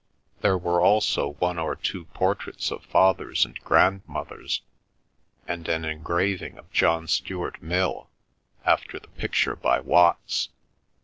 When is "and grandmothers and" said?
3.45-5.67